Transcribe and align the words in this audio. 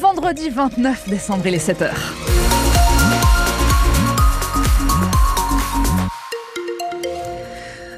Vendredi 0.00 0.50
29 0.50 1.08
décembre, 1.08 1.46
il 1.46 1.54
est 1.54 1.70
7h. 1.70 1.92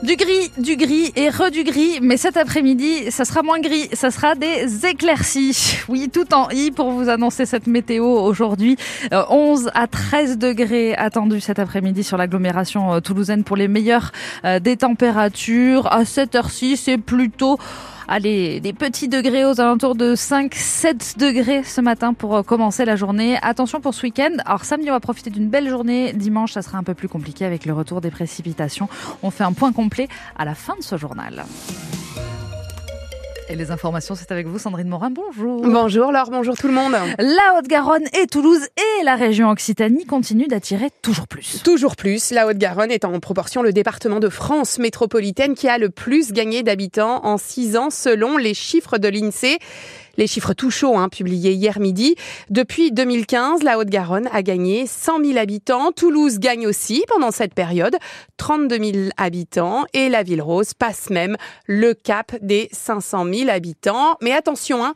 Du 0.03 0.17
gris, 0.17 0.53
du 0.59 0.77
gris 0.77 1.11
et 1.17 1.31
re 1.31 1.51
du 1.51 1.65
gris, 1.65 2.01
mais 2.03 2.19
cet 2.19 2.37
après-midi, 2.37 3.11
ça 3.11 3.25
sera 3.25 3.43
moins 3.43 3.61
gris, 3.61 3.89
ça 3.95 4.11
sera 4.11 4.35
des 4.35 4.85
éclaircies. 4.85 5.79
Oui, 5.89 6.11
tout 6.13 6.35
en 6.35 6.51
i 6.51 6.71
pour 6.71 6.91
vous 6.91 7.09
annoncer 7.09 7.47
cette 7.47 7.67
météo 7.67 8.05
aujourd'hui. 8.05 8.77
11 9.11 9.67
euh, 9.67 9.71
à 9.73 9.87
13 9.87 10.37
degrés 10.37 10.95
attendus 10.95 11.41
cet 11.41 11.59
après-midi 11.59 12.05
sur 12.05 12.19
l'agglomération 12.19 12.93
euh, 12.93 13.01
toulousaine 13.01 13.43
pour 13.43 13.57
les 13.57 13.69
meilleurs 13.69 14.13
euh, 14.45 14.61
des 14.61 14.77
températures. 14.77 15.91
À 15.91 16.05
cette 16.05 16.35
heure-ci, 16.35 16.77
c'est 16.77 16.99
plutôt 16.99 17.59
Allez, 18.09 18.61
des 18.61 18.73
petits 18.73 19.09
degrés 19.09 19.45
aux 19.45 19.61
alentours 19.61 19.97
de 19.97 20.15
5-7 20.15 21.19
degrés 21.19 21.65
ce 21.65 21.81
matin 21.81 22.15
pour 22.15 22.37
euh, 22.37 22.43
commencer 22.45 22.85
la 22.85 22.95
journée. 22.95 23.37
Attention 23.43 23.81
pour 23.81 23.95
ce 23.95 24.03
week-end. 24.05 24.37
Alors 24.45 24.65
samedi, 24.65 24.89
on 24.91 24.93
va 24.93 25.01
profiter 25.01 25.29
d'une 25.31 25.49
belle 25.49 25.69
journée. 25.69 26.13
Dimanche, 26.13 26.53
ça 26.53 26.63
sera 26.63 26.79
un 26.79 26.85
peu 26.85 26.95
plus 26.95 27.09
compliqué 27.09 27.45
avec 27.45 27.67
le 27.67 27.73
retour 27.73 28.01
des 28.01 28.13
précipitations. 28.13 28.89
On 29.25 29.33
fait 29.33 29.45
un 29.45 29.53
point 29.53 29.73
complet 29.73 30.07
à 30.39 30.45
la 30.45 30.55
fin 30.55 30.77
de 30.77 30.85
ce 30.85 30.97
journal. 30.97 31.45
Et 33.49 33.55
les 33.55 33.71
informations, 33.71 34.17
c'est 34.17 34.33
avec 34.33 34.49
vous, 34.49 34.59
Sandrine 34.59 34.89
Morin. 34.89 35.11
Bonjour. 35.11 35.63
Bonjour 35.63 36.11
Laure, 36.11 36.31
bonjour 36.31 36.57
tout 36.57 36.67
le 36.67 36.73
monde. 36.73 36.93
La 37.19 37.57
Haute-Garonne 37.57 38.07
et 38.21 38.27
Toulouse 38.27 38.67
et 38.77 39.05
la 39.05 39.15
région 39.15 39.51
Occitanie 39.51 40.05
continuent 40.05 40.49
d'attirer 40.49 40.89
toujours 41.01 41.29
plus. 41.29 41.63
Toujours 41.63 41.95
plus. 41.95 42.33
La 42.33 42.49
Haute-Garonne 42.49 42.91
est 42.91 43.05
en 43.05 43.21
proportion 43.21 43.63
le 43.63 43.73
département 43.73 44.19
de 44.19 44.29
France 44.29 44.81
métropolitaine 44.81 45.55
qui 45.55 45.69
a 45.69 45.79
le 45.79 45.91
plus 45.91 46.33
gagné 46.33 46.65
d'habitants 46.65 47.25
en 47.25 47.39
six 47.39 47.77
ans 47.77 47.91
selon 47.91 48.37
les 48.37 48.53
chiffres 48.53 48.99
de 48.99 49.07
l'INSEE. 49.07 49.59
Les 50.17 50.27
chiffres 50.27 50.55
tout 50.55 50.71
chauds, 50.71 50.97
hein, 50.97 51.09
publiés 51.09 51.53
hier 51.53 51.79
midi. 51.79 52.17
Depuis 52.49 52.91
2015, 52.91 53.63
la 53.63 53.79
Haute-Garonne 53.79 54.29
a 54.33 54.43
gagné 54.43 54.87
100 54.87 55.23
000 55.25 55.39
habitants. 55.39 55.93
Toulouse 55.93 56.39
gagne 56.39 56.67
aussi 56.67 57.05
pendant 57.09 57.31
cette 57.31 57.53
période 57.53 57.97
32 58.39 58.79
000 58.79 59.09
habitants. 59.19 59.85
Et 59.93 60.09
la 60.09 60.23
Ville 60.23 60.41
Rose 60.41 60.73
passe 60.73 61.11
même 61.11 61.37
le 61.67 61.93
cap 61.93 62.35
des 62.41 62.69
500 62.73 63.27
000 63.31 63.51
habitants. 63.51 64.17
Mais 64.23 64.33
attention, 64.33 64.85
hein, 64.85 64.95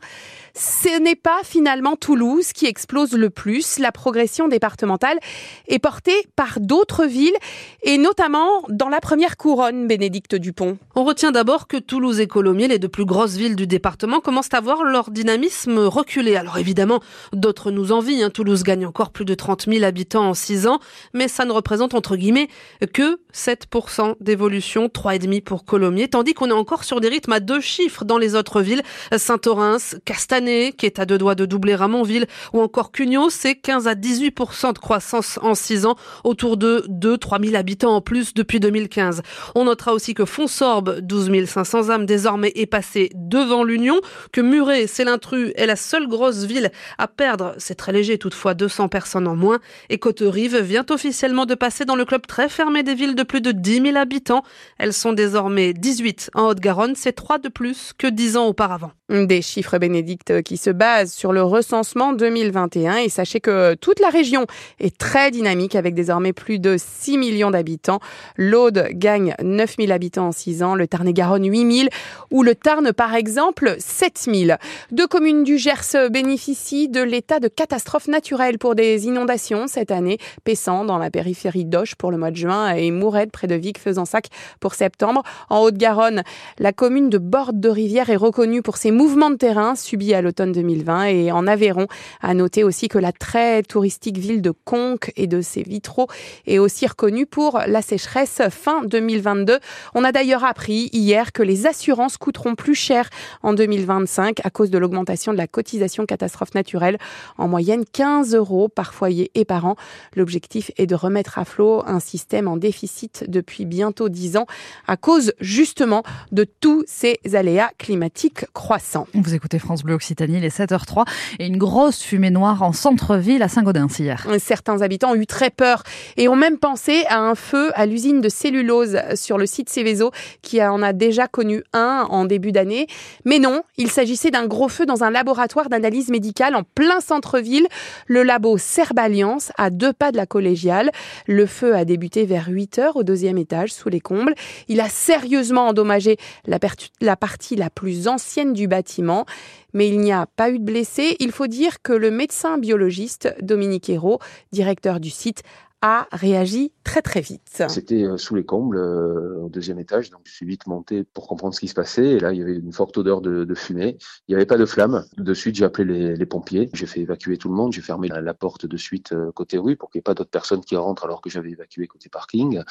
ce 0.55 0.99
n'est 0.99 1.15
pas 1.15 1.41
finalement 1.43 1.95
Toulouse 1.95 2.51
qui 2.51 2.65
explose 2.65 3.13
le 3.13 3.29
plus. 3.29 3.77
La 3.77 3.91
progression 3.91 4.47
départementale 4.47 5.19
est 5.67 5.79
portée 5.79 6.27
par 6.35 6.59
d'autres 6.59 7.05
villes 7.05 7.37
et 7.83 7.97
notamment 7.97 8.63
dans 8.69 8.89
la 8.89 8.99
première 8.99 9.37
couronne, 9.37 9.87
Bénédicte 9.87 10.35
Dupont. 10.35 10.77
On 10.95 11.03
retient 11.03 11.31
d'abord 11.31 11.67
que 11.67 11.77
Toulouse 11.77 12.19
et 12.19 12.27
Colomiers, 12.27 12.67
les 12.67 12.79
deux 12.79 12.89
plus 12.89 13.05
grosses 13.05 13.35
villes 13.35 13.55
du 13.55 13.67
département, 13.67 14.19
commencent 14.19 14.53
à 14.53 14.61
voir 14.61 14.83
leur 14.83 15.10
dynamisme 15.11 15.79
reculer. 15.79 16.35
Alors 16.35 16.57
évidemment, 16.57 17.01
d'autres 17.33 17.71
nous 17.71 17.91
envient. 17.91 18.23
Hein. 18.23 18.29
Toulouse 18.29 18.63
gagne 18.63 18.85
encore 18.85 19.11
plus 19.11 19.25
de 19.25 19.33
30 19.33 19.65
000 19.67 19.83
habitants 19.83 20.29
en 20.29 20.33
6 20.33 20.67
ans, 20.67 20.79
mais 21.13 21.27
ça 21.27 21.45
ne 21.45 21.51
représente 21.51 21.93
entre 21.93 22.15
guillemets 22.15 22.47
que 22.93 23.19
7% 23.33 24.15
d'évolution, 24.19 24.87
3,5% 24.87 25.43
pour 25.43 25.65
Colomiers, 25.65 26.07
tandis 26.07 26.33
qu'on 26.33 26.49
est 26.49 26.53
encore 26.53 26.83
sur 26.83 27.01
des 27.01 27.09
rythmes 27.09 27.33
à 27.33 27.39
deux 27.39 27.61
chiffres 27.61 28.05
dans 28.05 28.17
les 28.17 28.35
autres 28.35 28.61
villes. 28.61 28.81
Saint-Orens, 29.15 29.95
Castagne, 30.05 30.71
qui 30.71 30.85
est 30.85 30.99
à 30.99 31.05
deux 31.05 31.17
doigts 31.17 31.35
de 31.35 31.45
doubler 31.45 31.75
Ramonville, 31.75 32.27
ou 32.53 32.61
encore 32.61 32.91
Cugnot, 32.91 33.29
c'est 33.29 33.55
15 33.55 33.87
à 33.87 33.95
18% 33.95 34.73
de 34.73 34.79
croissance 34.79 35.39
en 35.41 35.55
6 35.55 35.85
ans, 35.85 35.95
autour 36.23 36.57
de 36.57 36.85
2-3 36.89 37.43
000 37.43 37.55
habitants 37.55 37.95
en 37.95 38.01
plus 38.01 38.33
depuis 38.33 38.59
2015. 38.59 39.21
On 39.55 39.65
notera 39.65 39.93
aussi 39.93 40.13
que 40.13 40.25
Fonsorbe, 40.25 40.99
12 40.99 41.45
500 41.45 41.89
âmes 41.89 42.05
désormais, 42.05 42.51
est 42.55 42.65
passé 42.65 43.11
devant 43.15 43.63
l'Union, 43.63 43.99
que 44.31 44.41
Muret, 44.41 44.87
c'est 44.87 45.00
l'intrus, 45.03 45.51
est 45.55 45.65
la 45.65 45.75
seule 45.75 46.07
grosse 46.07 46.43
ville 46.43 46.71
à 46.97 47.07
perdre, 47.07 47.53
c'est 47.57 47.75
très 47.75 47.91
léger 47.91 48.17
toutefois, 48.17 48.53
200 48.53 48.87
personnes 48.87 49.27
en 49.27 49.35
moins, 49.35 49.59
et 49.89 49.97
Côte-Rive 49.97 50.57
vient 50.57 50.85
officiellement 50.89 51.45
de 51.45 51.55
passer 51.55 51.85
dans 51.85 51.95
le 51.95 52.05
club 52.05 52.25
très 52.27 52.49
fermé 52.49 52.83
des 52.83 52.95
villes 52.95 53.15
de 53.15 53.23
plus 53.23 53.41
de 53.41 53.51
10 53.51 53.81
000 53.81 53.97
habitants. 53.97 54.43
Elles 54.77 54.93
sont 54.93 55.13
désormais 55.13 55.73
18 55.73 56.31
en 56.33 56.47
Haute-Garonne, 56.47 56.95
c'est 56.95 57.13
3 57.13 57.39
de 57.39 57.49
plus 57.49 57.91
que 57.97 58.07
10 58.07 58.37
ans 58.37 58.47
auparavant. 58.47 58.91
Des 59.09 59.41
chiffres 59.41 59.77
bénédictes 59.77 60.41
qui 60.41 60.55
se 60.55 60.69
base 60.69 61.11
sur 61.11 61.33
le 61.33 61.43
recensement 61.43 62.13
2021 62.13 62.97
et 62.97 63.09
sachez 63.09 63.41
que 63.41 63.73
toute 63.75 63.99
la 63.99 64.09
région 64.09 64.45
est 64.79 64.97
très 64.97 65.31
dynamique 65.31 65.75
avec 65.75 65.93
désormais 65.95 66.31
plus 66.31 66.59
de 66.59 66.77
6 66.77 67.17
millions 67.17 67.51
d'habitants. 67.51 67.99
L'Aude 68.37 68.87
gagne 68.91 69.35
9 69.43 69.75
000 69.79 69.91
habitants 69.91 70.27
en 70.27 70.31
6 70.31 70.63
ans, 70.63 70.75
le 70.75 70.87
Tarn-et-Garonne 70.87 71.45
8 71.45 71.77
000 71.79 71.89
ou 72.29 72.43
le 72.43 72.55
Tarn 72.55 72.93
par 72.93 73.13
exemple 73.15 73.75
7 73.79 74.29
000. 74.33 74.57
Deux 74.91 75.07
communes 75.07 75.45
du 75.45 75.57
Gers 75.57 76.09
bénéficient 76.11 76.89
de 76.89 77.01
l'état 77.01 77.39
de 77.39 77.47
catastrophe 77.47 78.09
naturelle 78.09 78.57
pour 78.57 78.75
des 78.75 79.05
inondations 79.05 79.67
cette 79.67 79.89
année. 79.89 80.17
Pessant 80.43 80.83
dans 80.83 80.97
la 80.97 81.09
périphérie 81.09 81.63
d'Auch 81.63 81.95
pour 81.95 82.11
le 82.11 82.17
mois 82.17 82.29
de 82.29 82.35
juin 82.35 82.73
et 82.73 82.91
Mourette 82.91 83.31
près 83.31 83.47
de 83.47 83.55
Vic-Fezensac 83.55 84.27
pour 84.59 84.73
septembre. 84.73 85.23
En 85.49 85.59
Haute-Garonne, 85.59 86.23
la 86.59 86.73
commune 86.73 87.09
de 87.09 87.17
Borde 87.19 87.61
de 87.61 87.69
Rivière 87.69 88.09
est 88.09 88.17
reconnue 88.17 88.61
pour 88.61 88.75
ses 88.75 88.91
mouvements 88.91 89.29
de 89.29 89.37
terrain 89.37 89.75
subis 89.75 90.13
à 90.13 90.21
l'automne 90.21 90.51
2020 90.51 91.05
et 91.05 91.31
en 91.31 91.47
Aveyron. 91.47 91.87
À 92.19 92.33
noter 92.33 92.65
aussi 92.65 92.89
que 92.89 92.97
la 92.97 93.13
très 93.13 93.63
touristique 93.63 94.17
ville 94.17 94.41
de 94.41 94.51
Conques 94.51 95.13
et 95.15 95.27
de 95.27 95.39
ses 95.39 95.63
vitraux 95.63 96.07
est 96.47 96.59
aussi 96.59 96.85
reconnue 96.85 97.25
pour 97.25 97.61
la 97.65 97.81
sécheresse 97.81 98.41
fin 98.49 98.83
2022. 98.83 99.57
On 99.95 100.03
a 100.03 100.11
d'ailleurs 100.11 100.43
appris 100.43 100.89
hier 100.91 101.31
que 101.31 101.43
les 101.43 101.65
assurances 101.65 102.17
coûteront 102.17 102.55
plus 102.55 102.75
cher 102.75 103.09
en 103.41 103.53
2025 103.53 104.41
à 104.43 104.49
cause 104.49 104.69
de 104.71 104.77
l'augmentation 104.77 105.33
de 105.33 105.37
la 105.37 105.47
cotisation 105.47 106.05
catastrophe 106.05 106.55
naturelle, 106.55 106.97
en 107.37 107.47
moyenne 107.47 107.83
15 107.91 108.33
euros 108.33 108.69
par 108.69 108.93
foyer 108.93 109.29
et 109.35 109.45
par 109.45 109.65
an. 109.65 109.75
L'objectif 110.15 110.71
est 110.77 110.87
de 110.87 110.95
remettre 110.95 111.37
à 111.37 111.45
flot 111.45 111.83
un 111.85 111.99
système 111.99 112.47
en 112.47 112.57
déficit 112.57 113.25
depuis 113.27 113.65
bientôt 113.65 114.09
10 114.09 114.37
ans 114.37 114.45
à 114.87 114.97
cause 114.97 115.33
justement 115.39 116.03
de 116.31 116.43
tous 116.43 116.83
ces 116.87 117.19
aléas 117.33 117.69
climatiques 117.77 118.45
croissants. 118.53 119.07
Vous 119.13 119.33
écoutez 119.33 119.59
France 119.59 119.83
Bleu 119.83 119.95
Occitanie, 119.95 120.39
les 120.39 120.49
7h03 120.49 121.05
et 121.39 121.47
une 121.47 121.57
grosse 121.57 122.01
fumée 122.01 122.31
noire 122.31 122.63
en 122.63 122.73
centre-ville 122.73 123.43
à 123.43 123.47
Saint-Gaudens 123.47 123.99
hier. 123.99 124.27
Certains 124.39 124.81
habitants 124.81 125.11
ont 125.11 125.15
eu 125.15 125.27
très 125.27 125.49
peur 125.49 125.83
et 126.17 126.27
ont 126.27 126.35
même 126.35 126.57
pensé 126.57 127.03
à 127.09 127.19
un 127.19 127.35
feu 127.35 127.71
à 127.75 127.85
l'usine 127.85 128.21
de 128.21 128.29
cellulose 128.29 128.97
sur 129.15 129.37
le 129.37 129.45
site 129.45 129.69
Céveso 129.69 130.11
qui 130.41 130.63
en 130.63 130.81
a 130.81 130.93
déjà 130.93 131.27
connu 131.27 131.63
un 131.73 132.07
en 132.09 132.25
début 132.25 132.51
d'année. 132.51 132.87
Mais 133.25 133.39
non, 133.39 133.63
il 133.77 133.89
s'agissait 133.89 134.31
d'un 134.31 134.47
gros 134.47 134.60
feu 134.67 134.85
dans 134.85 135.03
un 135.03 135.09
laboratoire 135.09 135.69
d'analyse 135.69 136.09
médicale 136.09 136.55
en 136.55 136.63
plein 136.63 136.99
centre-ville, 136.99 137.67
le 138.07 138.23
labo 138.23 138.57
Serballiance 138.57 139.51
à 139.57 139.69
deux 139.69 139.93
pas 139.93 140.11
de 140.11 140.17
la 140.17 140.25
collégiale. 140.25 140.91
Le 141.27 141.45
feu 141.45 141.75
a 141.75 141.85
débuté 141.85 142.25
vers 142.25 142.47
8 142.47 142.79
heures 142.79 142.95
au 142.95 143.03
deuxième 143.03 143.37
étage 143.37 143.73
sous 143.73 143.89
les 143.89 143.99
combles. 143.99 144.35
Il 144.67 144.81
a 144.81 144.89
sérieusement 144.89 145.67
endommagé 145.67 146.17
la, 146.45 146.59
la 147.01 147.15
partie 147.15 147.55
la 147.55 147.69
plus 147.69 148.07
ancienne 148.07 148.53
du 148.53 148.67
bâtiment 148.67 149.25
mais 149.73 149.87
il 149.87 149.99
n'y 149.99 150.11
a 150.11 150.25
pas 150.25 150.49
eu 150.49 150.59
de 150.59 150.63
blessés. 150.63 151.15
Il 151.19 151.31
faut 151.31 151.47
dire 151.47 151.81
que 151.81 151.93
le 151.93 152.11
médecin 152.11 152.57
biologiste 152.57 153.33
Dominique 153.41 153.89
Hérault, 153.89 154.19
directeur 154.51 154.99
du 154.99 155.09
site, 155.09 155.43
a 155.81 156.07
réagi 156.11 156.71
très 156.83 157.01
très 157.01 157.21
vite. 157.21 157.63
C'était 157.69 158.03
euh, 158.03 158.17
sous 158.17 158.35
les 158.35 158.45
combles, 158.45 158.77
euh, 158.77 159.39
au 159.43 159.49
deuxième 159.49 159.79
étage, 159.79 160.11
donc 160.11 160.21
je 160.25 160.31
suis 160.31 160.45
vite 160.45 160.67
monté 160.67 161.03
pour 161.03 161.27
comprendre 161.27 161.53
ce 161.53 161.59
qui 161.59 161.67
se 161.67 161.73
passait. 161.73 162.05
Et 162.05 162.19
là, 162.19 162.33
il 162.33 162.39
y 162.39 162.41
avait 162.41 162.55
une 162.55 162.73
forte 162.73 162.97
odeur 162.97 163.21
de, 163.21 163.53
fumée. 163.55 163.97
Il 164.27 164.31
n'y 164.31 164.35
avait 164.35 164.45
pas 164.45 164.57
de 164.57 164.65
flamme. 164.65 165.03
De 165.17 165.33
suite, 165.33 165.55
j'ai 165.55 165.65
appelé 165.65 166.15
les, 166.15 166.25
pompiers. 166.25 166.69
J'ai 166.73 166.85
fait 166.85 167.01
évacuer 167.01 167.37
tout 167.37 167.49
le 167.49 167.55
monde. 167.55 167.73
J'ai 167.73 167.81
fermé 167.81 168.07
la, 168.09 168.33
porte 168.33 168.65
de 168.65 168.77
suite 168.77 169.11
euh, 169.11 169.31
côté 169.31 169.57
rue 169.57 169.75
pour 169.75 169.89
qu'il 169.89 169.99
n'y 169.99 170.01
ait 170.01 170.03
pas 170.03 170.13
d'autres 170.13 170.29
personnes 170.29 170.61
qui 170.61 170.75
rentrent 170.75 171.05
alors 171.05 171.21
que 171.21 171.29
j'avais 171.29 171.51
évacué 171.51 171.87
côté 171.87 172.09
parking. 172.09 172.61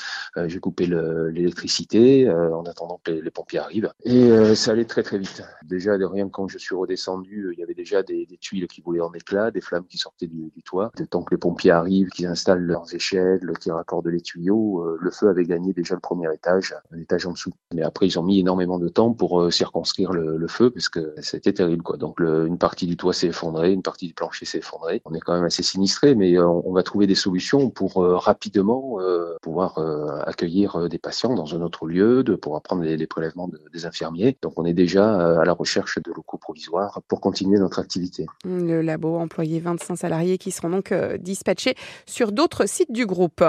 J'ai 0.46 0.60
coupé 0.60 0.86
l'électricité 0.86 2.30
en 2.30 2.64
attendant 2.64 3.00
que 3.02 3.10
les, 3.10 3.30
pompiers 3.30 3.58
arrivent. 3.58 3.92
Et 4.04 4.54
ça 4.54 4.72
allait 4.72 4.84
très 4.84 5.02
très 5.02 5.18
vite. 5.18 5.42
Déjà, 5.64 5.98
de 5.98 6.04
rien 6.04 6.28
quand 6.28 6.48
je 6.48 6.58
suis 6.58 6.74
redescendu, 6.74 7.50
il 7.52 7.58
y 7.58 7.62
avait 7.62 7.74
déjà 7.74 8.02
des, 8.02 8.26
tuiles 8.40 8.66
qui 8.66 8.80
voulaient 8.80 9.00
en 9.00 9.12
éclat, 9.12 9.50
des 9.50 9.60
flammes 9.60 9.86
qui 9.86 9.98
sortaient 9.98 10.26
du, 10.26 10.50
du 10.54 10.62
toit. 10.62 10.92
Le 10.98 11.06
temps 11.06 11.22
que 11.22 11.34
les 11.34 11.38
pompiers 11.38 11.70
arrivent, 11.70 12.08
qu'ils 12.08 12.26
installent 12.26 12.62
leurs 12.62 12.94
échelle, 13.00 13.52
qui 13.58 13.70
raccorde 13.70 14.06
les 14.08 14.20
tuyaux, 14.20 14.84
euh, 14.84 14.98
le 15.00 15.10
feu 15.10 15.28
avait 15.28 15.44
gagné 15.44 15.72
déjà 15.72 15.94
le 15.94 16.00
premier 16.00 16.32
étage, 16.32 16.74
un 16.94 16.98
étage 16.98 17.26
en 17.26 17.32
dessous. 17.32 17.52
Mais 17.74 17.82
après, 17.82 18.06
ils 18.06 18.18
ont 18.18 18.22
mis 18.22 18.38
énormément 18.38 18.78
de 18.78 18.88
temps 18.88 19.12
pour 19.12 19.40
euh, 19.40 19.50
circonscrire 19.50 20.12
le, 20.12 20.36
le, 20.36 20.48
feu 20.48 20.70
parce 20.70 20.88
que 20.88 21.14
c'était 21.20 21.52
terrible. 21.52 21.82
Quoi. 21.82 21.96
Donc 21.96 22.20
une 22.20 22.58
partie 22.58 22.86
du 22.86 22.96
toit 22.96 23.12
s'est 23.12 23.28
effondrée, 23.28 23.72
une 23.72 23.82
partie 23.82 24.06
du 24.06 24.14
plancher 24.14 24.44
s'est 24.44 24.58
effondrée. 24.58 25.00
On 25.06 25.14
est 25.14 25.20
quand 25.20 25.32
même 25.32 25.44
assez 25.44 25.62
sinistré, 25.62 26.14
mais 26.14 26.36
euh, 26.36 26.46
on, 26.46 26.72
va 26.72 26.82
trouver 26.82 27.06
des 27.06 27.14
solutions 27.14 27.70
pour 27.70 27.94
rapidement 27.96 28.98
pouvoir 29.42 29.78
accueillir 30.26 30.88
des 30.88 30.98
patients 30.98 31.34
dans 31.34 31.54
un 31.54 31.62
autre 31.62 31.86
lieu, 31.86 32.22
de 32.22 32.34
pouvoir 32.34 32.62
prendre 32.62 32.82
les, 32.82 33.06
prélèvements 33.06 33.48
de, 33.48 33.60
des 33.72 33.86
infirmiers. 33.86 34.36
Donc 34.42 34.54
on 34.56 34.64
est 34.64 34.74
déjà 34.74 35.40
à 35.40 35.44
la 35.44 35.52
recherche 35.52 35.98
de 36.04 36.12
locaux 36.12 36.38
provisoires 36.38 37.00
pour 37.08 37.20
continuer 37.20 37.58
notre 37.58 37.78
activité. 37.78 38.26
Le 38.44 38.82
labo 38.82 39.16
employé 39.16 39.60
25 39.60 39.96
salariés 39.96 40.38
qui 40.38 40.50
seront 40.50 40.70
donc 40.70 40.92
dispatchés 41.18 41.74
sur 42.06 42.32
d'autres 42.32 42.66
sites 42.66 42.89
du 42.90 43.06
groupe. 43.06 43.44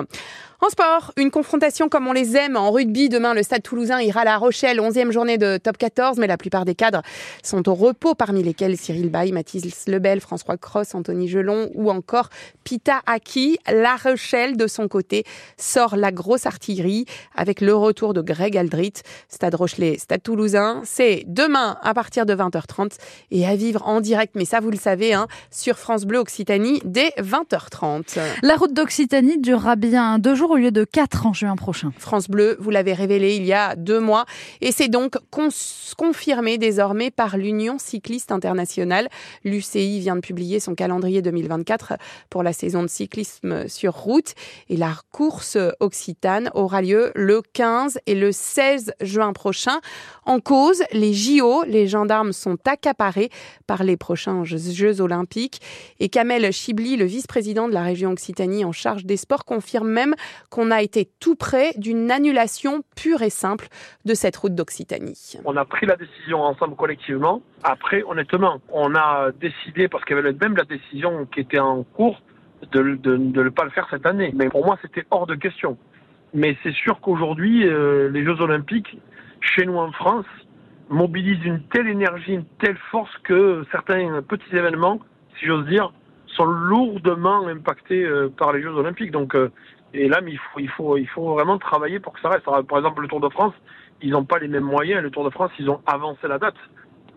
En 0.63 0.69
sport, 0.69 1.11
une 1.17 1.31
confrontation 1.31 1.89
comme 1.89 2.05
on 2.05 2.11
les 2.11 2.37
aime 2.37 2.55
en 2.55 2.69
rugby. 2.69 3.09
Demain, 3.09 3.33
le 3.33 3.41
Stade 3.41 3.63
toulousain 3.63 3.99
ira 3.99 4.21
à 4.21 4.25
La 4.25 4.37
Rochelle, 4.37 4.77
11e 4.79 5.09
journée 5.09 5.39
de 5.39 5.57
top 5.57 5.75
14, 5.75 6.19
mais 6.19 6.27
la 6.27 6.37
plupart 6.37 6.65
des 6.65 6.75
cadres 6.75 7.01
sont 7.41 7.67
au 7.67 7.73
repos, 7.73 8.13
parmi 8.13 8.43
lesquels 8.43 8.77
Cyril 8.77 9.09
Bay, 9.09 9.31
Mathis 9.31 9.87
Lebel, 9.87 10.21
François 10.21 10.57
Cross, 10.57 10.93
Anthony 10.93 11.27
Gelon 11.27 11.71
ou 11.73 11.89
encore 11.89 12.29
Pita 12.63 13.01
Aki. 13.07 13.57
La 13.73 13.95
Rochelle, 13.95 14.55
de 14.55 14.67
son 14.67 14.87
côté, 14.87 15.23
sort 15.57 15.95
la 15.95 16.11
grosse 16.11 16.45
artillerie 16.45 17.05
avec 17.35 17.59
le 17.59 17.73
retour 17.73 18.13
de 18.13 18.21
Greg 18.21 18.55
Aldrit. 18.55 18.93
Stade 19.29 19.55
Rochelet, 19.55 19.97
Stade 19.97 20.21
toulousain, 20.21 20.81
c'est 20.85 21.23
demain 21.25 21.79
à 21.81 21.95
partir 21.95 22.27
de 22.27 22.35
20h30 22.35 22.97
et 23.31 23.47
à 23.47 23.55
vivre 23.55 23.87
en 23.87 23.99
direct, 23.99 24.35
mais 24.35 24.45
ça 24.45 24.59
vous 24.59 24.69
le 24.69 24.77
savez, 24.77 25.15
hein, 25.15 25.25
sur 25.49 25.79
France 25.79 26.05
Bleu 26.05 26.19
Occitanie 26.19 26.83
dès 26.85 27.09
20h30. 27.17 28.19
La 28.43 28.57
route 28.57 28.73
d'Occitanie 28.75 29.39
durera 29.39 29.75
bien 29.75 30.19
deux 30.19 30.35
jours 30.35 30.50
au 30.51 30.57
lieu 30.57 30.71
de 30.71 30.83
4 30.83 31.27
en 31.27 31.33
juin 31.33 31.55
prochain. 31.55 31.93
France 31.97 32.29
Bleu, 32.29 32.57
vous 32.59 32.71
l'avez 32.71 32.93
révélé 32.93 33.37
il 33.37 33.45
y 33.45 33.53
a 33.53 33.77
deux 33.77 34.01
mois, 34.01 34.25
et 34.59 34.73
c'est 34.73 34.89
donc 34.89 35.17
confirmé 35.95 36.57
désormais 36.57 37.09
par 37.09 37.37
l'Union 37.37 37.77
cycliste 37.79 38.33
internationale. 38.33 39.07
L'UCI 39.45 40.01
vient 40.01 40.17
de 40.17 40.21
publier 40.21 40.59
son 40.59 40.75
calendrier 40.75 41.21
2024 41.21 41.93
pour 42.29 42.43
la 42.43 42.51
saison 42.51 42.81
de 42.81 42.87
cyclisme 42.87 43.69
sur 43.69 43.93
route, 43.93 44.33
et 44.67 44.75
la 44.75 44.93
course 45.11 45.57
occitane 45.79 46.51
aura 46.53 46.81
lieu 46.81 47.13
le 47.15 47.41
15 47.41 47.99
et 48.05 48.15
le 48.15 48.33
16 48.33 48.93
juin 48.99 49.31
prochain. 49.31 49.79
En 50.25 50.41
cause, 50.41 50.83
les 50.91 51.13
JO, 51.13 51.63
les 51.65 51.87
gendarmes 51.87 52.33
sont 52.33 52.57
accaparés 52.65 53.29
par 53.67 53.85
les 53.85 53.95
prochains 53.95 54.43
Jeux 54.43 54.99
olympiques, 54.99 55.61
et 56.01 56.09
Kamel 56.09 56.51
Chibli, 56.51 56.97
le 56.97 57.05
vice-président 57.05 57.69
de 57.69 57.73
la 57.73 57.83
région 57.83 58.11
Occitanie 58.11 58.65
en 58.65 58.73
charge 58.73 59.05
des 59.05 59.17
sports, 59.17 59.45
confirme 59.45 59.87
même 59.87 60.15
qu'on 60.49 60.71
a 60.71 60.81
été 60.81 61.09
tout 61.19 61.35
près 61.35 61.71
d'une 61.77 62.11
annulation 62.11 62.83
pure 62.95 63.21
et 63.21 63.29
simple 63.29 63.67
de 64.05 64.13
cette 64.13 64.35
route 64.35 64.55
d'Occitanie. 64.55 65.37
On 65.45 65.57
a 65.57 65.65
pris 65.65 65.85
la 65.85 65.95
décision 65.95 66.41
ensemble 66.41 66.75
collectivement. 66.75 67.41
Après, 67.63 68.03
honnêtement, 68.03 68.59
on 68.69 68.95
a 68.95 69.31
décidé, 69.39 69.87
parce 69.87 70.03
qu'il 70.05 70.15
y 70.15 70.19
avait 70.19 70.33
même 70.33 70.55
la 70.55 70.65
décision 70.65 71.25
qui 71.25 71.41
était 71.41 71.59
en 71.59 71.83
cours, 71.83 72.21
de 72.71 72.81
ne 72.81 73.49
pas 73.49 73.63
le 73.63 73.71
faire 73.71 73.87
cette 73.89 74.05
année. 74.05 74.31
Mais 74.35 74.49
pour 74.49 74.65
moi, 74.65 74.77
c'était 74.81 75.05
hors 75.09 75.27
de 75.27 75.35
question. 75.35 75.77
Mais 76.33 76.57
c'est 76.63 76.73
sûr 76.73 76.99
qu'aujourd'hui, 77.01 77.67
euh, 77.67 78.09
les 78.09 78.23
Jeux 78.23 78.39
Olympiques, 78.39 78.97
chez 79.41 79.65
nous 79.65 79.77
en 79.77 79.91
France, 79.91 80.25
mobilisent 80.89 81.43
une 81.43 81.61
telle 81.63 81.87
énergie, 81.87 82.33
une 82.33 82.45
telle 82.59 82.77
force 82.91 83.11
que 83.23 83.65
certains 83.71 84.21
petits 84.21 84.55
événements, 84.55 84.99
si 85.39 85.45
j'ose 85.45 85.65
dire, 85.65 85.91
sont 86.27 86.45
lourdement 86.45 87.47
impactés 87.47 88.03
euh, 88.03 88.29
par 88.29 88.53
les 88.53 88.61
Jeux 88.61 88.73
Olympiques. 88.73 89.11
Donc, 89.11 89.35
euh, 89.35 89.51
et 89.93 90.07
là, 90.07 90.21
il 90.25 90.37
faut, 90.37 90.59
il 90.59 90.69
faut, 90.69 90.97
il 90.97 91.07
faut 91.07 91.33
vraiment 91.33 91.57
travailler 91.57 91.99
pour 91.99 92.13
que 92.13 92.21
ça 92.21 92.29
reste. 92.29 92.45
Par 92.45 92.77
exemple, 92.77 93.01
le 93.01 93.07
Tour 93.07 93.19
de 93.19 93.29
France, 93.29 93.53
ils 94.01 94.11
n'ont 94.11 94.25
pas 94.25 94.39
les 94.39 94.47
mêmes 94.47 94.63
moyens. 94.63 95.01
Le 95.01 95.11
Tour 95.11 95.25
de 95.25 95.29
France, 95.29 95.51
ils 95.59 95.69
ont 95.69 95.81
avancé 95.85 96.27
la 96.27 96.39
date. 96.39 96.55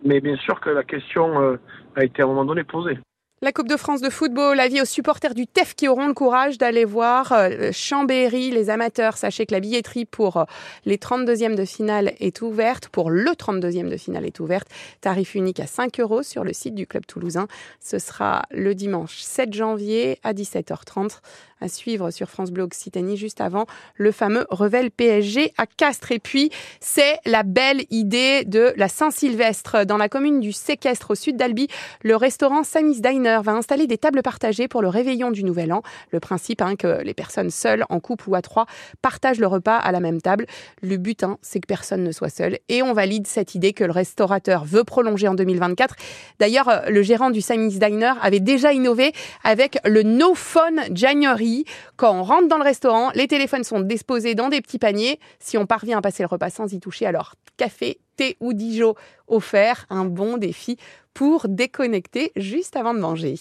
Mais 0.03 0.19
bien 0.19 0.35
sûr 0.37 0.59
que 0.59 0.69
la 0.69 0.83
question 0.83 1.41
euh, 1.41 1.57
a 1.95 2.03
été 2.03 2.21
à 2.21 2.25
un 2.25 2.27
moment 2.27 2.45
donné 2.45 2.63
posée. 2.63 2.99
La 3.45 3.51
Coupe 3.51 3.67
de 3.67 3.77
France 3.77 4.01
de 4.01 4.09
football, 4.09 4.59
avis 4.59 4.81
aux 4.81 4.85
supporters 4.85 5.35
du 5.35 5.45
TEF 5.45 5.75
qui 5.75 5.87
auront 5.87 6.07
le 6.07 6.15
courage 6.15 6.57
d'aller 6.57 6.83
voir 6.83 7.31
euh, 7.31 7.71
Chambéry, 7.71 8.49
les 8.49 8.71
amateurs. 8.71 9.17
Sachez 9.17 9.45
que 9.45 9.53
la 9.53 9.59
billetterie 9.59 10.05
pour 10.05 10.37
euh, 10.37 10.43
les 10.85 10.97
32e 10.97 11.53
de 11.53 11.63
finale 11.63 12.13
est 12.19 12.41
ouverte, 12.41 12.87
pour 12.87 13.11
le 13.11 13.29
32e 13.29 13.87
de 13.87 13.97
finale 13.97 14.25
est 14.25 14.39
ouverte. 14.39 14.67
Tarif 14.99 15.35
unique 15.35 15.59
à 15.59 15.67
5 15.67 15.99
euros 15.99 16.23
sur 16.23 16.43
le 16.43 16.53
site 16.53 16.73
du 16.73 16.87
club 16.87 17.05
toulousain. 17.05 17.47
Ce 17.79 17.99
sera 17.99 18.41
le 18.49 18.73
dimanche 18.73 19.19
7 19.19 19.53
janvier 19.53 20.17
à 20.23 20.33
17h30 20.33 21.19
à 21.61 21.67
suivre 21.67 22.11
sur 22.11 22.29
France 22.29 22.51
Bleu 22.51 22.63
Occitanie 22.63 23.17
juste 23.17 23.41
avant 23.41 23.65
le 23.95 24.11
fameux 24.11 24.45
Revel 24.49 24.91
PSG 24.91 25.53
à 25.57 25.65
Castres. 25.65 26.11
Et 26.11 26.19
puis, 26.19 26.51
c'est 26.79 27.19
la 27.25 27.43
belle 27.43 27.83
idée 27.89 28.43
de 28.45 28.73
la 28.75 28.87
Saint-Sylvestre. 28.87 29.85
Dans 29.85 29.97
la 29.97 30.09
commune 30.09 30.39
du 30.39 30.51
Séquestre, 30.51 31.11
au 31.11 31.15
sud 31.15 31.37
d'Albi, 31.37 31.67
le 32.03 32.15
restaurant 32.15 32.63
Samis 32.63 33.01
Diner 33.01 33.34
va 33.41 33.53
installer 33.53 33.87
des 33.87 33.97
tables 33.97 34.21
partagées 34.21 34.67
pour 34.67 34.81
le 34.81 34.87
réveillon 34.87 35.31
du 35.31 35.43
Nouvel 35.43 35.73
An. 35.73 35.81
Le 36.11 36.19
principe, 36.19 36.61
hein, 36.61 36.75
que 36.75 37.01
les 37.03 37.13
personnes 37.13 37.49
seules, 37.49 37.85
en 37.89 37.99
couple 37.99 38.29
ou 38.29 38.35
à 38.35 38.41
trois, 38.41 38.65
partagent 39.01 39.39
le 39.39 39.47
repas 39.47 39.77
à 39.77 39.91
la 39.91 39.99
même 39.99 40.21
table. 40.21 40.45
Le 40.81 40.97
but, 40.97 41.23
hein, 41.23 41.37
c'est 41.41 41.59
que 41.59 41.67
personne 41.67 42.03
ne 42.03 42.11
soit 42.11 42.29
seul. 42.29 42.59
Et 42.69 42.81
on 42.81 42.93
valide 42.93 43.27
cette 43.27 43.55
idée 43.55 43.73
que 43.73 43.83
le 43.83 43.91
restaurateur 43.91 44.65
veut 44.65 44.83
prolonger 44.83 45.27
en 45.27 45.35
2024. 45.35 45.95
D'ailleurs, 46.39 46.83
le 46.87 47.01
gérant 47.01 47.29
du 47.29 47.41
Samis 47.41 47.79
Diner 47.79 48.13
avait 48.21 48.39
déjà 48.39 48.73
innové 48.73 49.13
avec 49.43 49.77
le 49.85 50.03
No 50.03 50.35
Phone 50.35 50.81
January 50.91 51.65
quand 51.97 52.13
on 52.13 52.23
rentre 52.23 52.47
dans 52.47 52.57
le 52.57 52.63
restaurant, 52.63 53.11
les 53.15 53.27
téléphones 53.27 53.63
sont 53.63 53.79
disposés 53.79 54.35
dans 54.35 54.49
des 54.49 54.61
petits 54.61 54.79
paniers. 54.79 55.19
Si 55.39 55.57
on 55.57 55.65
parvient 55.65 55.97
à 55.97 56.01
passer 56.01 56.23
le 56.23 56.27
repas 56.27 56.49
sans 56.49 56.71
y 56.73 56.79
toucher, 56.79 57.05
alors 57.05 57.35
café, 57.57 57.99
ou 58.39 58.53
Dijon 58.53 58.95
offert, 59.27 59.85
un 59.89 60.05
bon 60.05 60.37
défi 60.37 60.77
pour 61.13 61.47
déconnecter 61.47 62.31
juste 62.35 62.75
avant 62.75 62.93
de 62.93 62.99
manger. 62.99 63.35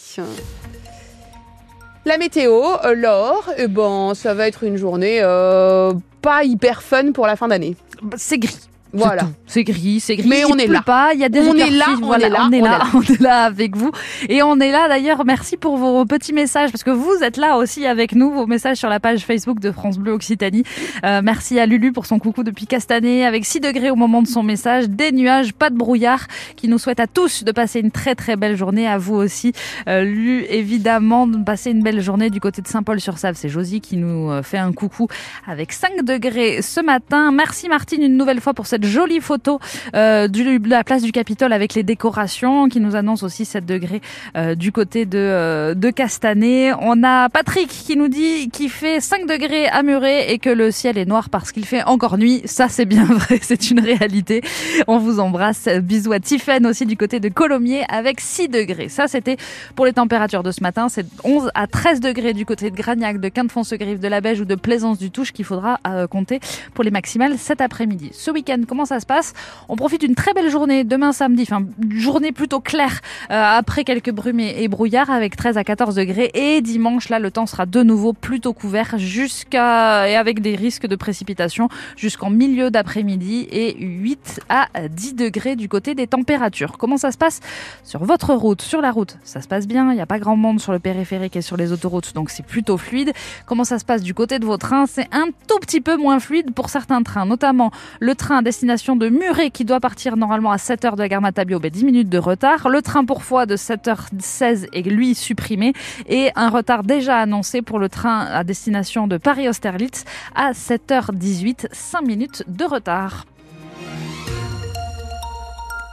La 2.06 2.18
météo, 2.18 2.62
euh, 2.84 2.94
l'or, 2.94 3.50
eh 3.56 3.66
bon, 3.66 4.14
ça 4.14 4.34
va 4.34 4.46
être 4.46 4.62
une 4.62 4.76
journée 4.76 5.18
euh, 5.22 5.92
pas 6.20 6.44
hyper 6.44 6.82
fun 6.82 7.12
pour 7.12 7.26
la 7.26 7.36
fin 7.36 7.48
d'année. 7.48 7.76
C'est 8.16 8.38
gris. 8.38 8.68
Voilà. 8.94 9.28
C'est 9.46 9.64
gris, 9.64 10.00
c'est 10.00 10.16
gris. 10.16 10.28
Mais 10.28 10.44
on 10.44 10.56
est 10.56 10.66
là. 10.66 10.82
Pas. 10.82 11.14
Il 11.14 11.20
y 11.20 11.24
a 11.24 11.28
des 11.28 11.40
on 11.40 11.54
est 11.54 11.70
là, 11.70 11.86
on 12.00 12.14
est 12.14 12.28
là, 12.28 12.46
on 12.48 12.52
est 12.52 12.60
là, 12.60 12.82
on 12.94 13.02
est 13.02 13.20
là 13.20 13.44
avec 13.44 13.76
vous. 13.76 13.90
Et 14.28 14.42
on 14.42 14.58
est 14.60 14.70
là 14.70 14.88
d'ailleurs. 14.88 15.24
Merci 15.24 15.56
pour 15.56 15.76
vos 15.76 16.04
petits 16.04 16.32
messages 16.32 16.70
parce 16.70 16.84
que 16.84 16.90
vous 16.90 17.22
êtes 17.22 17.36
là 17.36 17.56
aussi 17.56 17.86
avec 17.86 18.14
nous. 18.14 18.30
Vos 18.32 18.46
messages 18.46 18.78
sur 18.78 18.88
la 18.88 19.00
page 19.00 19.24
Facebook 19.24 19.60
de 19.60 19.72
France 19.72 19.98
Bleu 19.98 20.12
Occitanie. 20.12 20.64
Euh, 21.04 21.20
merci 21.22 21.58
à 21.58 21.66
Lulu 21.66 21.92
pour 21.92 22.06
son 22.06 22.18
coucou 22.18 22.44
depuis 22.44 22.66
Castanet 22.66 23.24
avec 23.24 23.44
6 23.44 23.60
degrés 23.60 23.90
au 23.90 23.96
moment 23.96 24.22
de 24.22 24.28
son 24.28 24.42
message. 24.42 24.88
Des 24.88 25.12
nuages, 25.12 25.52
pas 25.52 25.70
de 25.70 25.76
brouillard. 25.76 26.26
Qui 26.56 26.68
nous 26.68 26.78
souhaite 26.78 27.00
à 27.00 27.06
tous 27.06 27.44
de 27.44 27.52
passer 27.52 27.80
une 27.80 27.90
très 27.90 28.14
très 28.14 28.36
belle 28.36 28.56
journée. 28.56 28.86
À 28.86 28.98
vous 28.98 29.14
aussi, 29.14 29.52
euh, 29.88 30.04
Lulu 30.04 30.44
évidemment 30.48 31.26
de 31.26 31.42
passer 31.42 31.70
une 31.70 31.82
belle 31.82 32.00
journée 32.00 32.30
du 32.30 32.40
côté 32.40 32.62
de 32.62 32.68
Saint-Paul-sur-Save. 32.68 33.34
C'est 33.36 33.48
Josie 33.48 33.80
qui 33.80 33.96
nous 33.96 34.30
euh, 34.30 34.42
fait 34.42 34.58
un 34.58 34.72
coucou 34.72 35.08
avec 35.46 35.72
5 35.72 36.04
degrés 36.04 36.62
ce 36.62 36.80
matin. 36.80 37.32
Merci 37.32 37.68
Martine 37.68 38.02
une 38.02 38.16
nouvelle 38.16 38.40
fois 38.40 38.54
pour 38.54 38.66
cette 38.66 38.83
jolie 38.84 39.20
photo 39.20 39.58
euh, 39.94 40.28
de 40.28 40.68
la 40.68 40.84
place 40.84 41.02
du 41.02 41.12
Capitole 41.12 41.52
avec 41.52 41.74
les 41.74 41.82
décorations 41.82 42.68
qui 42.68 42.80
nous 42.80 42.96
annonce 42.96 43.22
aussi 43.22 43.44
7 43.44 43.66
degrés 43.66 44.00
euh, 44.36 44.54
du 44.54 44.72
côté 44.72 45.06
de, 45.06 45.18
euh, 45.18 45.92
Castanet. 45.94 46.72
On 46.80 47.04
a 47.04 47.28
Patrick 47.28 47.68
qui 47.68 47.96
nous 47.96 48.08
dit 48.08 48.48
qu'il 48.50 48.70
fait 48.70 49.00
5 49.00 49.26
degrés 49.26 49.68
à 49.68 49.82
Muret 49.82 50.32
et 50.32 50.38
que 50.38 50.50
le 50.50 50.70
ciel 50.70 50.98
est 50.98 51.04
noir 51.04 51.30
parce 51.30 51.52
qu'il 51.52 51.64
fait 51.64 51.84
encore 51.84 52.18
nuit. 52.18 52.42
Ça, 52.46 52.68
c'est 52.68 52.84
bien 52.84 53.04
vrai, 53.10 53.38
c'est 53.42 53.70
une 53.70 53.80
réalité. 53.80 54.42
On 54.88 54.98
vous 54.98 55.20
embrasse. 55.20 55.68
Bisous 55.82 56.12
à 56.12 56.20
Tiffen 56.20 56.66
aussi 56.66 56.84
du 56.84 56.96
côté 56.96 57.20
de 57.20 57.28
Colomiers 57.28 57.84
avec 57.88 58.20
6 58.20 58.48
degrés. 58.48 58.88
Ça, 58.88 59.06
c'était 59.06 59.36
pour 59.76 59.86
les 59.86 59.92
températures 59.92 60.42
de 60.42 60.50
ce 60.50 60.62
matin. 60.62 60.88
C'est 60.88 61.06
11 61.22 61.50
à 61.54 61.66
13 61.66 62.00
degrés 62.00 62.32
du 62.32 62.44
côté 62.44 62.70
de 62.70 62.76
Gragnac, 62.76 63.20
de 63.20 63.28
Quinte-Fonce-Griffe, 63.28 64.00
de 64.00 64.08
la 64.08 64.20
Beige 64.20 64.40
ou 64.40 64.44
de 64.44 64.56
Plaisance 64.56 64.98
du 64.98 65.10
Touche 65.10 65.32
qu'il 65.32 65.44
faudra 65.44 65.78
compter 66.10 66.40
pour 66.74 66.84
les 66.84 66.90
maximales 66.90 67.38
cet 67.38 67.60
après-midi. 67.60 68.10
Ce 68.12 68.30
week-end, 68.30 68.60
comment 68.66 68.84
ça 68.84 69.00
se 69.00 69.06
passe? 69.06 69.32
On 69.68 69.76
profite 69.76 70.00
d'une 70.00 70.14
très 70.14 70.32
belle 70.32 70.50
journée 70.50 70.84
demain 70.84 71.12
samedi, 71.12 71.42
enfin 71.42 71.64
journée 71.90 72.32
plutôt 72.32 72.60
claire 72.60 73.00
euh, 73.30 73.58
après 73.58 73.84
quelques 73.84 74.10
brumes 74.10 74.40
et, 74.40 74.68
brouillards 74.68 75.10
avec 75.10 75.36
13 75.36 75.58
à 75.58 75.64
14 75.64 75.94
degrés. 75.96 76.30
Et 76.34 76.60
dimanche 76.60 77.08
là 77.08 77.18
le 77.18 77.30
temps 77.30 77.46
sera 77.46 77.66
de 77.66 77.82
nouveau 77.82 78.12
plutôt 78.12 78.52
couvert 78.52 78.98
jusqu'à 78.98 80.08
et 80.08 80.16
avec 80.16 80.40
des 80.40 80.54
risques 80.54 80.86
de 80.86 80.96
précipitation 80.96 81.68
jusqu'en 81.96 82.30
milieu 82.30 82.70
d'après-midi 82.70 83.46
et 83.50 83.76
8 83.78 84.40
à 84.48 84.68
10 84.88 85.14
degrés 85.14 85.56
du 85.56 85.68
côté 85.68 85.94
des 85.94 86.06
températures. 86.06 86.78
Comment 86.78 86.96
ça 86.96 87.12
se 87.12 87.18
passe? 87.18 87.40
Sur 87.82 88.04
votre 88.04 88.34
route 88.34 88.62
Sur 88.62 88.80
la 88.80 88.90
route, 88.90 89.16
ça 89.24 89.40
se 89.40 89.48
passe 89.48 89.66
bien, 89.66 89.90
il 89.92 89.96
n'y 89.96 90.00
a 90.00 90.06
pas 90.06 90.18
grand 90.18 90.36
monde 90.36 90.60
sur 90.60 90.72
le 90.72 90.78
périphérique 90.78 91.36
et 91.36 91.42
sur 91.42 91.56
les 91.56 91.72
autoroutes 91.72 92.14
donc 92.14 92.30
c'est 92.30 92.44
plutôt 92.44 92.76
fluide. 92.76 93.12
Comment 93.46 93.64
ça 93.64 93.78
se 93.78 93.84
passe 93.84 94.02
du 94.02 94.14
côté 94.14 94.38
de 94.38 94.44
vos 94.44 94.56
trains? 94.56 94.86
C'est 94.86 95.08
un 95.12 95.26
tout 95.48 95.58
petit 95.60 95.80
peu 95.80 95.96
moins 95.96 96.20
fluide 96.20 96.52
pour 96.52 96.68
certains 96.68 97.02
trains, 97.02 97.26
notamment 97.26 97.70
le 98.00 98.14
train 98.14 98.38
à 98.38 98.42
destination 98.54 98.94
de 98.94 99.08
Muret 99.08 99.50
qui 99.50 99.64
doit 99.64 99.80
partir 99.80 100.16
normalement 100.16 100.52
à 100.52 100.58
7h 100.58 100.92
de 100.92 100.98
la 101.00 101.08
gare 101.08 101.20
Matabio, 101.20 101.58
10 101.58 101.84
minutes 101.84 102.08
de 102.08 102.18
retard. 102.18 102.68
Le 102.68 102.82
train 102.82 103.04
pour 103.04 103.24
foie 103.24 103.46
de 103.46 103.56
7h16 103.56 104.68
est 104.72 104.82
lui 104.82 105.16
supprimé 105.16 105.72
et 106.08 106.30
un 106.36 106.50
retard 106.50 106.84
déjà 106.84 107.18
annoncé 107.18 107.62
pour 107.62 107.80
le 107.80 107.88
train 107.88 108.20
à 108.20 108.44
destination 108.44 109.08
de 109.08 109.16
Paris-Austerlitz 109.16 110.04
à 110.36 110.52
7h18, 110.52 111.66
5 111.72 112.02
minutes 112.02 112.44
de 112.46 112.64
retard. 112.64 113.24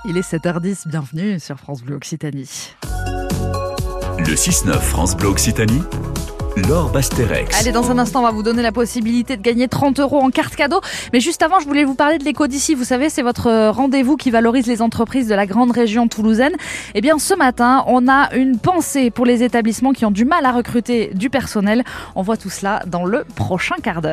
Il 0.06 0.16
est 0.16 0.32
7h10, 0.32 0.88
bienvenue 0.88 1.40
sur 1.40 1.58
France 1.58 1.82
Bleu 1.82 1.96
Occitanie. 1.96 2.76
Le 4.20 4.36
6-9 4.36 4.74
France 4.74 5.18
Bleu 5.18 5.30
Occitanie 5.30 5.82
Basterex. 6.62 7.60
Allez, 7.60 7.72
dans 7.72 7.92
un 7.92 7.98
instant, 7.98 8.20
on 8.20 8.24
va 8.24 8.32
vous 8.32 8.44
donner 8.44 8.62
la 8.62 8.72
possibilité 8.72 9.36
de 9.36 9.42
gagner 9.42 9.68
30 9.68 10.00
euros 10.00 10.20
en 10.20 10.30
carte 10.30 10.56
cadeau. 10.56 10.80
Mais 11.12 11.20
juste 11.20 11.42
avant, 11.42 11.60
je 11.60 11.66
voulais 11.66 11.84
vous 11.84 11.96
parler 11.96 12.18
de 12.18 12.24
l'éco 12.24 12.48
d'ici. 12.48 12.76
Vous 12.76 12.84
savez, 12.84 13.10
c'est 13.10 13.22
votre 13.22 13.70
rendez-vous 13.70 14.16
qui 14.16 14.32
valorise 14.32 14.68
les 14.68 14.82
entreprises 14.82 15.28
de 15.28 15.36
la 15.36 15.46
grande 15.46 15.72
région 15.72 16.08
toulousaine. 16.08 16.54
Eh 16.94 17.02
bien, 17.02 17.18
ce 17.20 17.34
matin, 17.34 17.84
on 17.88 18.08
a 18.08 18.34
une 18.36 18.60
pensée 18.60 19.10
pour 19.12 19.26
les 19.26 19.44
établissements 19.44 19.94
qui 19.94 20.06
ont 20.06 20.12
du 20.12 20.26
mal 20.26 20.46
à 20.46 20.52
recruter 20.52 21.12
du 21.14 21.30
personnel. 21.30 21.84
On 22.16 22.22
voit 22.22 22.38
tout 22.38 22.50
cela 22.50 22.82
dans 22.86 23.06
le 23.06 23.24
prochain 23.36 23.76
quart 23.82 24.02
d'heure. 24.02 24.10